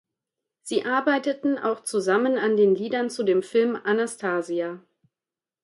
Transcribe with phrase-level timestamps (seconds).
[0.63, 4.81] Sie arbeiteten auch zusammen an den Liedern zu dem Film Anastasia.